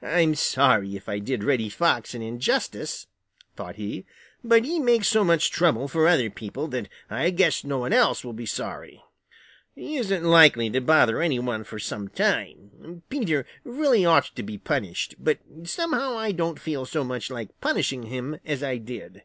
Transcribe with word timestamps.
"I'm 0.00 0.36
sorry 0.36 0.94
if 0.94 1.08
I 1.08 1.18
did 1.18 1.42
Reddy 1.42 1.68
Fox 1.68 2.14
an 2.14 2.22
injustice," 2.22 3.08
thought 3.56 3.74
he, 3.74 4.06
"but 4.44 4.64
he 4.64 4.78
makes 4.78 5.08
so 5.08 5.24
much 5.24 5.50
trouble 5.50 5.88
for 5.88 6.06
other 6.06 6.30
people 6.30 6.68
that 6.68 6.88
I 7.10 7.30
guess 7.30 7.64
no 7.64 7.78
one 7.78 7.92
else 7.92 8.24
will 8.24 8.32
be 8.32 8.46
sorry. 8.46 9.02
He 9.74 9.96
isn't 9.96 10.22
likely 10.22 10.70
to 10.70 10.80
bother 10.80 11.20
any 11.20 11.40
one 11.40 11.64
for 11.64 11.80
some 11.80 12.06
time. 12.06 13.02
Peter 13.10 13.44
really 13.64 14.06
ought 14.06 14.26
to 14.36 14.42
be 14.44 14.56
punished, 14.56 15.16
but 15.18 15.40
somehow 15.64 16.16
I 16.16 16.30
don't 16.30 16.60
feel 16.60 16.86
so 16.86 17.02
much 17.02 17.28
like 17.28 17.60
punishing 17.60 18.04
him 18.04 18.38
as 18.44 18.62
I 18.62 18.76
did. 18.76 19.24